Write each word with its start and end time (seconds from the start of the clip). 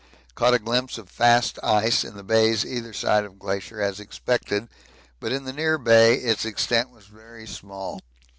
Caught 0.33 0.53
a 0.55 0.57
glimpse 0.57 0.97
of 0.97 1.11
fast 1.11 1.59
ice 1.61 2.03
in 2.03 2.17
the 2.17 2.23
Bays 2.23 2.65
either 2.65 2.91
side 2.91 3.23
of 3.23 3.37
Glacier 3.37 3.79
as 3.79 3.99
expected, 3.99 4.67
but 5.19 5.31
in 5.31 5.43
the 5.43 5.53
near 5.53 5.77
Bay 5.77 6.15
its 6.15 6.43
extent 6.43 6.89
was 6.89 7.05
very 7.05 7.45
small. 7.45 8.01